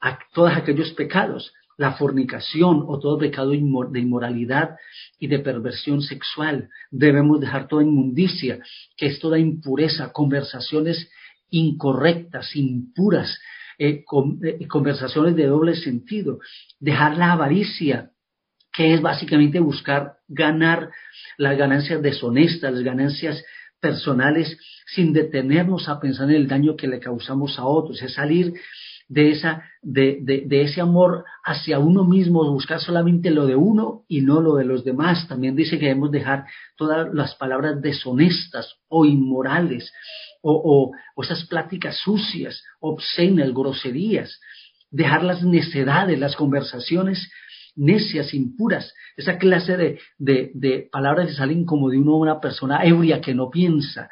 [0.00, 4.76] a todos aquellos pecados, la fornicación o todo pecado de inmoralidad
[5.18, 6.70] y de perversión sexual.
[6.90, 8.58] Debemos dejar toda inmundicia,
[8.96, 11.10] que es toda impureza, conversaciones
[11.50, 13.38] incorrectas, impuras,
[13.78, 14.04] eh,
[14.42, 16.40] eh, conversaciones de doble sentido,
[16.80, 18.10] dejar la avaricia,
[18.72, 20.90] que es básicamente buscar ganar
[21.36, 23.44] las ganancias deshonestas, las ganancias
[23.80, 28.54] personales, sin detenernos a pensar en el daño que le causamos a otros, es salir
[29.08, 34.20] de, esa, de, de, ese amor hacia uno mismo, buscar solamente lo de uno y
[34.20, 35.26] no lo de los demás.
[35.28, 36.44] También dice que debemos dejar
[36.76, 39.92] todas las palabras deshonestas o inmorales
[40.42, 44.38] o, o, o esas pláticas sucias, obscenas, groserías,
[44.90, 47.30] dejar las necedades, las conversaciones
[47.78, 53.34] necias, impuras, esa clase de, de, palabras que salen como de una persona ebria que
[53.34, 54.10] no piensa.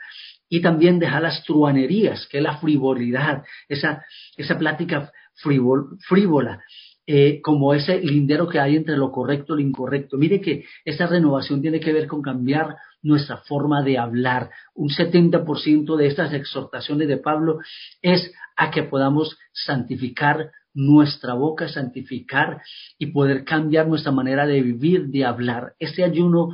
[0.49, 4.05] Y también dejar las truanerías, que es la frivolidad, esa,
[4.37, 6.63] esa plática frívola,
[7.07, 10.17] eh, como ese lindero que hay entre lo correcto y lo incorrecto.
[10.17, 14.51] Mire que esa renovación tiene que ver con cambiar nuestra forma de hablar.
[14.75, 17.61] Un 70% de estas exhortaciones de Pablo
[18.03, 22.61] es a que podamos santificar nuestra boca, santificar
[22.99, 25.75] y poder cambiar nuestra manera de vivir, de hablar.
[25.79, 26.51] Este ayuno,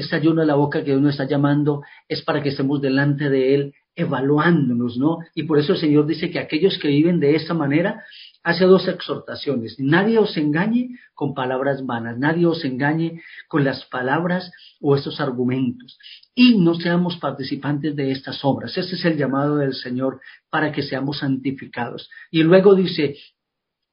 [0.00, 3.54] este ayuno de la boca que uno está llamando es para que estemos delante de
[3.54, 5.18] Él evaluándonos, ¿no?
[5.34, 8.04] Y por eso el Señor dice que aquellos que viven de esta manera
[8.44, 9.74] hace dos exhortaciones.
[9.80, 15.98] Nadie os engañe con palabras vanas, nadie os engañe con las palabras o estos argumentos.
[16.32, 18.78] Y no seamos participantes de estas obras.
[18.78, 22.08] Ese es el llamado del Señor para que seamos santificados.
[22.30, 23.16] Y luego dice,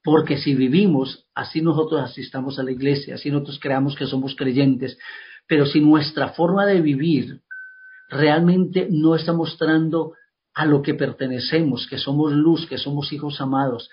[0.04, 5.00] porque si vivimos, así nosotros asistamos a la iglesia, así nosotros creamos que somos creyentes,
[5.48, 7.42] pero si nuestra forma de vivir
[8.10, 10.14] realmente no está mostrando
[10.54, 13.90] a lo que pertenecemos, que somos luz, que somos hijos amados,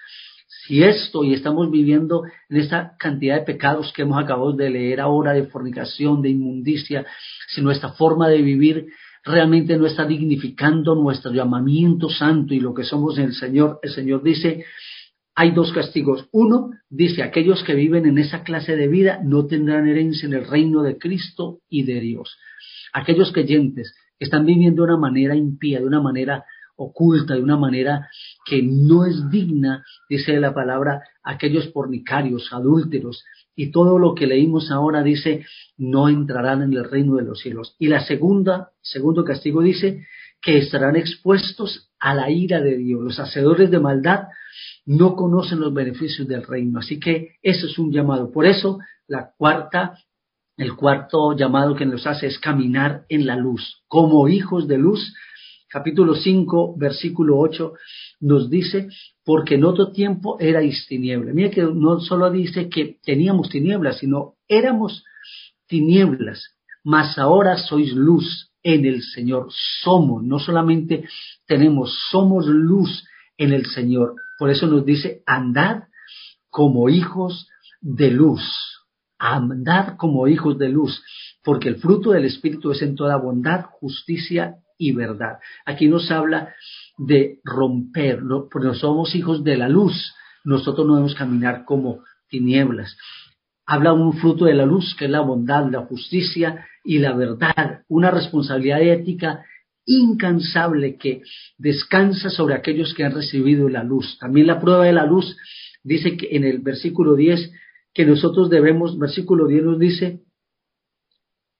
[0.64, 5.00] si esto y estamos viviendo en esta cantidad de pecados que hemos acabado de leer
[5.00, 7.06] ahora, de fornicación, de inmundicia,
[7.48, 8.86] si nuestra forma de vivir
[9.24, 13.90] realmente no está dignificando nuestro llamamiento santo y lo que somos en el Señor, el
[13.90, 14.64] Señor dice,
[15.34, 16.28] hay dos castigos.
[16.32, 20.46] Uno dice, aquellos que viven en esa clase de vida no tendrán herencia en el
[20.46, 22.38] reino de Cristo y de Dios.
[22.92, 26.44] Aquellos creyentes que están viviendo de una manera impía, de una manera
[26.76, 28.08] oculta, de una manera
[28.44, 34.70] que no es digna, dice la palabra, aquellos pornicarios, adúlteros, y todo lo que leímos
[34.70, 35.44] ahora dice,
[35.76, 37.76] no entrarán en el reino de los cielos.
[37.78, 40.06] Y la segunda, segundo castigo dice,
[40.40, 43.00] que estarán expuestos a la ira de Dios.
[43.00, 44.24] Los hacedores de maldad
[44.84, 46.80] no conocen los beneficios del reino.
[46.80, 48.32] Así que eso es un llamado.
[48.32, 49.96] Por eso, la cuarta,
[50.56, 53.84] el cuarto llamado que nos hace es caminar en la luz.
[53.86, 55.14] Como hijos de luz,
[55.68, 57.72] capítulo 5, versículo 8,
[58.18, 58.88] nos dice,
[59.24, 61.36] porque en otro tiempo erais tinieblas.
[61.36, 65.04] Mira que no solo dice que teníamos tinieblas, sino éramos
[65.68, 69.48] tinieblas, mas ahora sois luz en el Señor.
[69.82, 71.08] Somos, no solamente
[71.46, 73.04] tenemos, somos luz
[73.36, 74.14] en el Señor.
[74.38, 75.84] Por eso nos dice, andad
[76.50, 77.48] como hijos
[77.80, 78.42] de luz.
[79.18, 81.00] Andad como hijos de luz,
[81.44, 85.38] porque el fruto del Espíritu es en toda bondad, justicia y verdad.
[85.64, 86.52] Aquí nos habla
[86.98, 88.20] de romper,
[88.50, 90.12] porque somos hijos de la luz.
[90.44, 92.96] Nosotros no debemos caminar como tinieblas.
[93.66, 97.82] Habla un fruto de la luz, que es la bondad, la justicia y la verdad,
[97.88, 99.44] una responsabilidad ética
[99.84, 101.22] incansable que
[101.58, 104.18] descansa sobre aquellos que han recibido la luz.
[104.18, 105.36] También la prueba de la luz
[105.82, 107.52] dice que en el versículo 10
[107.94, 110.20] que nosotros debemos, versículo 10 nos dice,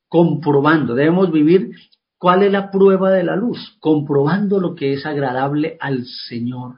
[0.09, 1.73] comprobando, debemos vivir
[2.23, 3.77] ¿Cuál es la prueba de la luz?
[3.81, 6.77] Comprobando lo que es agradable al Señor.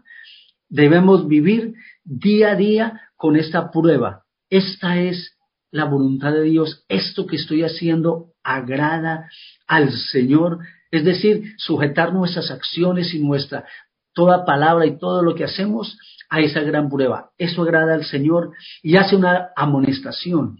[0.70, 4.23] Debemos vivir día a día con esta prueba.
[4.54, 5.36] Esta es
[5.72, 6.84] la voluntad de Dios.
[6.88, 9.28] Esto que estoy haciendo agrada
[9.66, 10.60] al Señor.
[10.92, 13.66] Es decir, sujetar nuestras acciones y nuestra
[14.12, 15.98] toda palabra y todo lo que hacemos
[16.30, 17.30] a esa gran prueba.
[17.36, 20.58] Eso agrada al Señor y hace una amonestación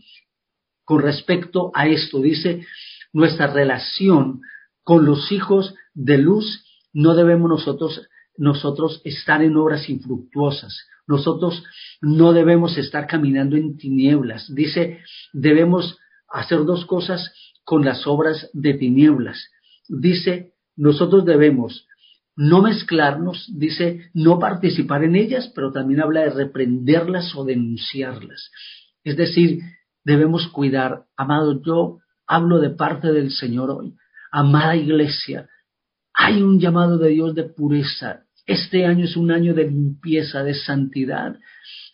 [0.85, 2.20] con respecto a esto.
[2.20, 2.66] Dice,
[3.12, 4.40] nuestra relación
[4.83, 10.77] con los hijos de luz no debemos nosotros nosotros estar en obras infructuosas.
[11.07, 11.62] Nosotros
[12.01, 14.53] no debemos estar caminando en tinieblas.
[14.55, 15.01] Dice,
[15.33, 17.33] debemos hacer dos cosas
[17.64, 19.51] con las obras de tinieblas.
[19.88, 21.87] Dice, nosotros debemos
[22.37, 28.51] no mezclarnos, dice, no participar en ellas, pero también habla de reprenderlas o denunciarlas.
[29.05, 29.61] Es decir,
[30.05, 33.94] debemos cuidar, amado, yo hablo de parte del Señor hoy,
[34.33, 35.49] amada iglesia,
[36.14, 38.22] hay un llamado de Dios de pureza.
[38.46, 41.37] Este año es un año de limpieza, de santidad.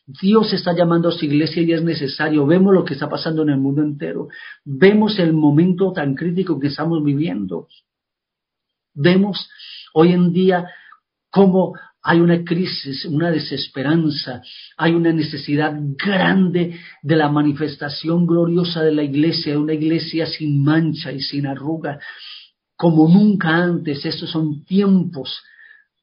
[0.07, 2.47] Dios está llamando a su iglesia y es necesario.
[2.47, 4.29] Vemos lo que está pasando en el mundo entero.
[4.65, 7.69] Vemos el momento tan crítico que estamos viviendo.
[8.95, 9.49] Vemos
[9.95, 10.67] hoy en día
[11.31, 14.43] cómo hay una crisis, una desesperanza,
[14.77, 20.63] hay una necesidad grande de la manifestación gloriosa de la iglesia, de una iglesia sin
[20.63, 22.01] mancha y sin arruga,
[22.81, 24.07] como nunca antes.
[24.07, 25.43] Estos son tiempos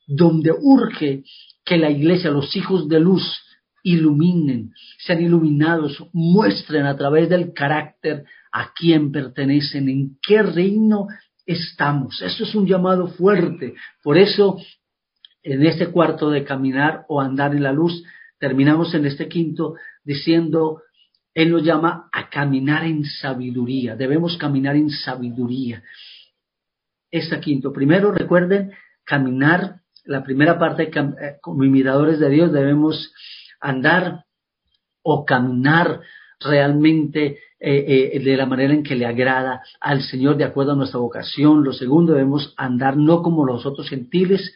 [0.05, 1.23] donde urge
[1.65, 3.23] que la iglesia, los hijos de luz,
[3.81, 11.07] iluminen, sean iluminados, muestren a través del carácter a quién pertenecen, en qué reino
[11.47, 12.21] estamos.
[12.21, 13.73] Eso es un llamado fuerte.
[14.03, 14.59] Por eso,
[15.41, 18.03] en este cuarto de caminar o andar en la luz,
[18.37, 20.83] terminamos en este quinto diciendo,
[21.33, 23.95] Él nos llama a caminar en sabiduría.
[23.95, 25.81] Debemos caminar en sabiduría.
[27.11, 27.71] Este quinto.
[27.71, 28.71] Primero, recuerden,
[29.05, 33.13] caminar, la primera parte, eh, como imitadores de Dios, debemos
[33.59, 34.25] andar
[35.01, 36.01] o caminar
[36.39, 40.75] realmente eh, eh, de la manera en que le agrada al Señor de acuerdo a
[40.75, 41.63] nuestra vocación.
[41.63, 44.53] Lo segundo, debemos andar no como los otros gentiles.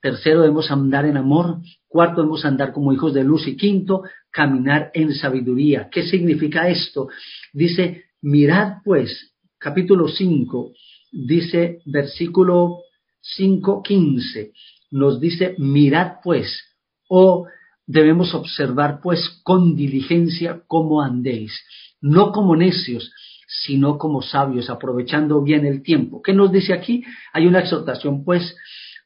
[0.00, 1.58] Tercero, debemos andar en amor.
[1.86, 3.46] Cuarto, debemos andar como hijos de luz.
[3.46, 5.88] Y quinto, caminar en sabiduría.
[5.90, 7.08] ¿Qué significa esto?
[7.52, 10.72] Dice, mirad pues, capítulo 5,
[11.14, 12.78] dice versículo
[13.20, 14.52] 5, 15,
[14.90, 16.60] nos dice, mirad pues,
[17.08, 17.46] o
[17.86, 21.52] debemos observar pues con diligencia cómo andéis,
[22.00, 23.12] no como necios,
[23.46, 26.20] sino como sabios, aprovechando bien el tiempo.
[26.22, 27.04] ¿Qué nos dice aquí?
[27.32, 28.56] Hay una exhortación pues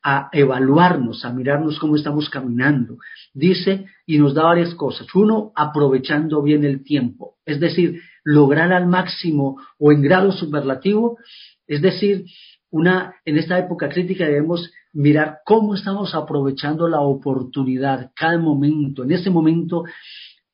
[0.03, 2.99] a evaluarnos, a mirarnos cómo estamos caminando.
[3.35, 5.07] Dice y nos da varias cosas.
[5.15, 11.19] Uno, aprovechando bien el tiempo, es decir, lograr al máximo o en grado superlativo,
[11.69, 12.25] es decir,
[12.71, 19.05] una, en esta época crítica debemos mirar cómo estamos aprovechando la oportunidad, cada momento.
[19.05, 19.85] En este momento,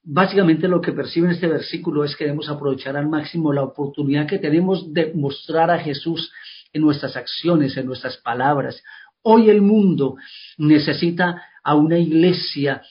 [0.03, 4.27] básicamente lo que percibe en este versículo es que debemos aprovechar al máximo la oportunidad
[4.27, 6.31] que tenemos de mostrar a Jesús
[6.73, 8.83] en nuestras acciones, en nuestras palabras.
[9.23, 10.17] Hoy el mundo
[10.59, 12.83] necesita a una iglesia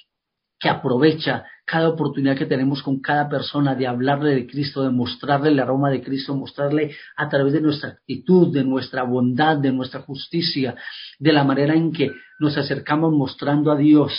[0.64, 5.50] que aprovecha cada oportunidad que tenemos con cada persona de hablarle de Cristo, de mostrarle
[5.50, 10.00] el aroma de Cristo, mostrarle a través de nuestra actitud, de nuestra bondad, de nuestra
[10.04, 10.76] justicia,
[11.20, 14.14] de la manera en que nos acercamos mostrando a Dios,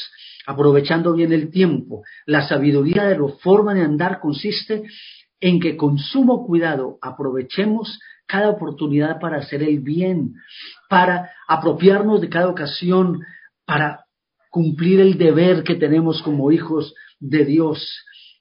[0.46, 2.02] aprovechando bien el tiempo.
[2.26, 4.82] La sabiduría de la forma de andar consiste
[5.40, 10.34] en que con sumo cuidado aprovechemos cada oportunidad para hacer el bien,
[10.90, 13.20] para apropiarnos de cada ocasión,
[13.64, 14.03] para
[14.54, 17.84] cumplir el deber que tenemos como hijos de Dios.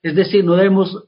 [0.04, 1.06] Es decir, no debemos,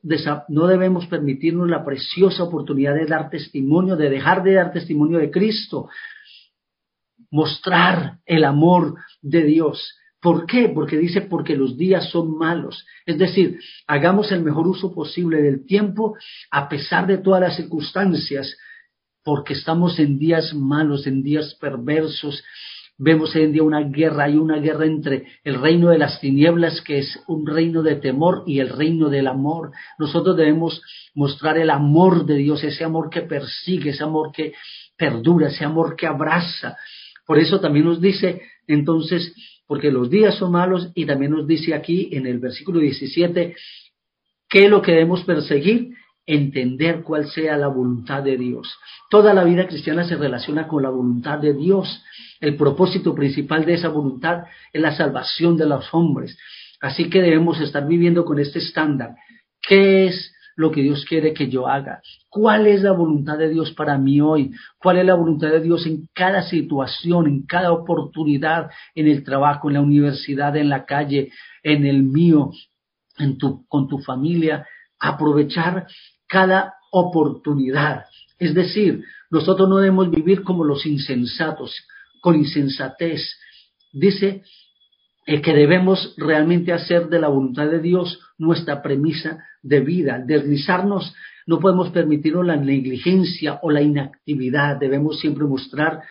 [0.50, 5.30] no debemos permitirnos la preciosa oportunidad de dar testimonio, de dejar de dar testimonio de
[5.30, 5.90] Cristo,
[7.30, 9.96] mostrar el amor de Dios.
[10.20, 10.70] ¿Por qué?
[10.70, 12.84] Porque dice, porque los días son malos.
[13.06, 16.18] Es decir, hagamos el mejor uso posible del tiempo
[16.50, 18.58] a pesar de todas las circunstancias,
[19.24, 22.44] porque estamos en días malos, en días perversos,
[22.98, 26.80] Vemos hoy en día una guerra, hay una guerra entre el reino de las tinieblas,
[26.82, 29.72] que es un reino de temor, y el reino del amor.
[30.00, 30.82] Nosotros debemos
[31.14, 34.54] mostrar el amor de Dios, ese amor que persigue, ese amor que
[34.98, 36.78] perdura, ese amor que abraza.
[37.26, 39.36] Por eso también nos dice, entonces,
[39.68, 43.56] porque los días son malos, y también nos dice aquí en el versículo 17,
[44.48, 45.90] ¿qué es lo que debemos perseguir?
[46.26, 48.74] Entender cuál sea la voluntad de Dios.
[49.10, 52.04] Toda la vida cristiana se relaciona con la voluntad de Dios.
[52.40, 56.38] El propósito principal de esa voluntad es la salvación de los hombres.
[56.82, 59.16] Así que debemos estar viviendo con este estándar.
[59.62, 62.02] ¿Qué es lo que Dios quiere que yo haga.
[62.30, 64.52] ¿Cuál es la voluntad de Dios para mí hoy?
[64.78, 69.70] ¿Cuál es la voluntad de Dios en cada situación, en cada oportunidad, en el trabajo,
[69.70, 71.30] en la universidad, en la calle,
[71.62, 72.52] en el mío,
[73.68, 74.66] con tu familia?
[75.00, 75.88] Aprovechar
[76.36, 78.08] cada oportunidad.
[78.38, 81.74] Es decir, nosotros no debemos vivir como los insensatos,
[82.20, 83.22] con insensatez.
[83.94, 84.44] Dice
[85.26, 90.22] eh, que debemos realmente hacer de la voluntad de Dios nuestra premisa de vida.
[90.26, 91.16] Deslizarnos,
[91.48, 94.76] no podemos permitirnos la negligencia o la inactividad.
[94.76, 96.02] Debemos siempre mostrar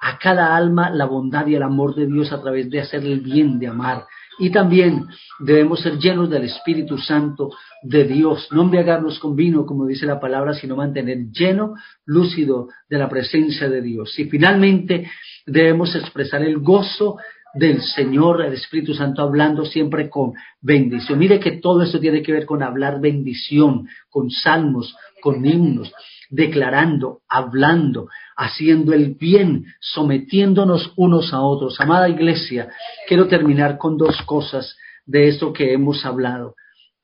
[0.00, 3.20] a cada alma la bondad y el amor de Dios a través de hacer el
[3.20, 4.06] bien, de amar.
[4.40, 5.06] Y también
[5.38, 7.50] debemos ser llenos del Espíritu Santo
[7.82, 11.74] de Dios, no embriagarnos con vino, como dice la palabra, sino mantener lleno,
[12.06, 14.18] lúcido de la presencia de Dios.
[14.18, 15.10] Y finalmente
[15.46, 17.18] debemos expresar el gozo
[17.52, 20.32] del Señor, el Espíritu Santo, hablando siempre con
[20.62, 21.18] bendición.
[21.18, 25.92] Mire que todo esto tiene que ver con hablar bendición, con salmos, con himnos,
[26.30, 31.78] declarando, hablando, haciendo el bien, sometiéndonos unos a otros.
[31.80, 32.70] Amada iglesia,
[33.06, 36.54] quiero terminar con dos cosas de esto que hemos hablado.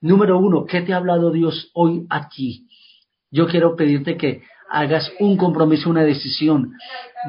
[0.01, 2.68] Número uno, ¿qué te ha hablado Dios hoy aquí?
[3.31, 6.72] Yo quiero pedirte que hagas un compromiso, una decisión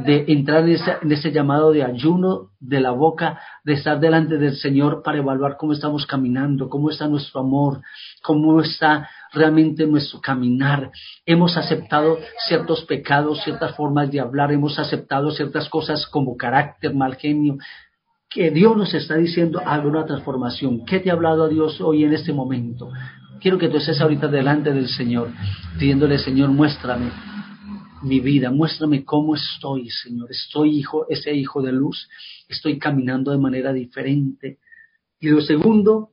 [0.04, 5.02] de entrar en ese, llamado de ayuno de la boca, de estar delante del Señor
[5.04, 7.82] para evaluar cómo estamos caminando, cómo está nuestro amor,
[8.24, 10.92] cómo está realmente nuestro caminar.
[11.26, 17.16] Hemos aceptado ciertos pecados, ciertas formas de hablar, hemos aceptado ciertas cosas como carácter, mal
[17.16, 17.58] genio,
[18.30, 20.86] que Dios nos está diciendo haga una transformación.
[20.86, 22.90] ¿Qué te ha hablado a Dios hoy en este momento?
[23.40, 25.30] Quiero que tú estés ahorita delante del Señor,
[25.80, 27.12] pidiéndole, Señor, muéstrame
[28.02, 30.32] mi vida, muéstrame cómo estoy, Señor.
[30.32, 32.10] Estoy hijo, ese hijo de luz,
[32.48, 34.60] estoy caminando de manera diferente.
[35.20, 36.12] Y lo segundo,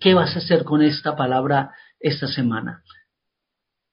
[0.00, 2.82] ¿qué vas a hacer con esta palabra esta semana?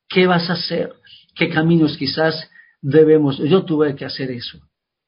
[0.07, 0.93] ¿Qué vas a hacer?
[1.35, 2.49] ¿Qué caminos quizás
[2.81, 3.37] debemos?
[3.39, 4.59] Yo tuve que hacer eso.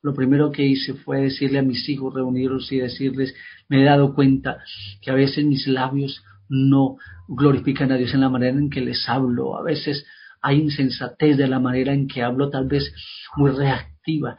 [0.02, 3.36] Lo primero que hice fue decirle a mis hijos, reunirlos y decirles,
[3.68, 4.64] me he dado cuenta
[5.02, 9.08] que a veces mis labios no glorifican a Dios en la manera en que les
[9.10, 9.58] hablo.
[9.58, 10.06] A veces
[10.42, 12.94] hay insensatez de la manera en que hablo, tal vez
[13.36, 14.38] muy reactiva.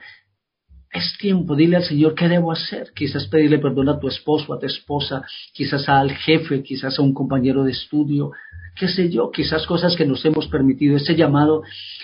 [0.90, 2.92] Es tiempo, dile al Señor qué debo hacer.
[2.94, 5.22] Quizás pedirle perdón a tu esposo, a tu esposa,
[5.52, 8.32] quizás al jefe, quizás a un compañero de estudio,
[8.74, 10.96] qué sé yo, quizás cosas que nos hemos permitido.
[10.96, 11.62] Ese llamado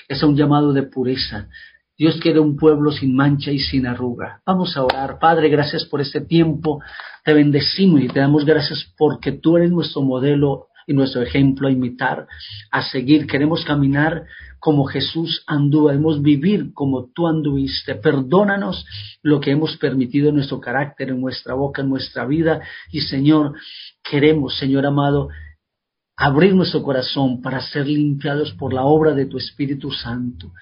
[0.08, 1.48] es un llamado de pureza.
[1.96, 4.42] Dios quiere un pueblo sin mancha y sin arruga.
[4.44, 5.18] Vamos a orar.
[5.20, 6.82] Padre, gracias por este tiempo.
[7.24, 11.70] Te bendecimos y te damos gracias porque tú eres nuestro modelo y nuestro ejemplo a
[11.70, 12.26] imitar,
[12.70, 13.26] a seguir.
[13.26, 14.24] Queremos caminar
[14.58, 17.94] como Jesús anduvo, debemos vivir como tú anduviste.
[17.96, 18.86] Perdónanos
[19.22, 22.60] lo que hemos permitido en nuestro carácter, en nuestra boca, en nuestra vida.
[22.90, 23.54] Y Señor,
[24.02, 25.28] queremos, Señor amado,
[26.16, 30.52] abrir nuestro corazón para ser limpiados por la obra de tu Espíritu Santo.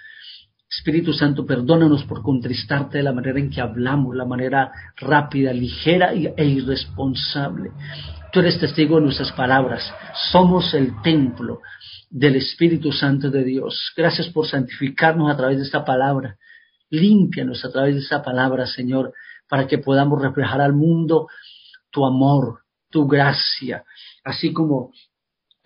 [0.74, 6.12] Espíritu Santo, perdónanos por contristarte de la manera en que hablamos, la manera rápida, ligera
[6.14, 7.72] e irresponsable.
[8.32, 9.82] Tú eres testigo de nuestras palabras.
[10.30, 11.60] Somos el templo
[12.08, 13.92] del Espíritu Santo de Dios.
[13.94, 16.38] Gracias por santificarnos a través de esta palabra.
[16.88, 19.12] Límpianos a través de esta palabra, Señor,
[19.48, 21.28] para que podamos reflejar al mundo
[21.90, 22.60] tu amor,
[22.90, 23.84] tu gracia,
[24.24, 24.92] así como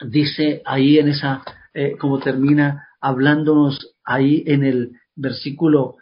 [0.00, 1.42] dice ahí en esa,
[1.72, 5.96] eh, como termina hablándonos ahí en el versículo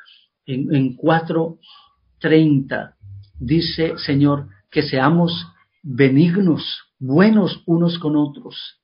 [0.47, 2.95] en, en 4.30,
[3.41, 5.49] dice Señor que seamos
[5.83, 8.81] benignos, buenos unos con otros,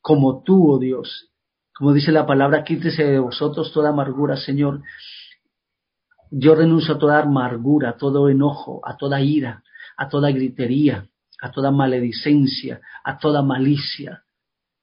[0.00, 1.30] como tú, oh Dios.
[1.76, 4.82] Como dice la palabra, quítese de vosotros toda amargura, Señor.
[6.30, 9.64] Yo renuncio a toda amargura, a todo enojo, a toda ira,
[9.96, 11.08] a toda gritería,
[11.40, 14.22] a toda maledicencia, a toda malicia.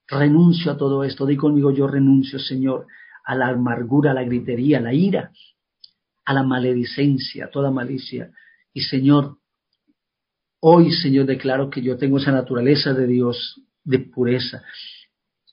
[0.07, 1.25] Renuncio a todo esto.
[1.25, 2.87] Di conmigo, yo renuncio, Señor,
[3.23, 5.31] a la amargura, a la gritería, a la ira,
[6.25, 8.31] a la maledicencia, a toda malicia.
[8.73, 9.37] Y Señor,
[10.63, 14.61] Hoy, Señor, declaro que yo tengo esa naturaleza de Dios de pureza.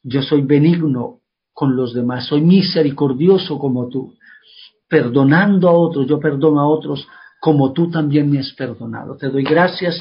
[0.03, 1.21] Yo soy benigno
[1.55, 4.15] con los demás, soy misericordioso como tú.
[4.87, 7.09] Perdonando a otros, yo perdono a otros
[7.41, 9.17] como tú también me has perdonado.
[9.17, 9.99] Te doy gracias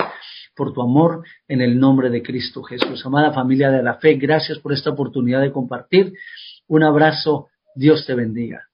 [0.54, 3.06] por tu amor en el nombre de Cristo Jesús.
[3.06, 6.14] Amada familia de la fe, gracias por esta oportunidad de compartir.
[6.68, 7.48] Un abrazo,
[7.78, 8.67] Dios te bendiga.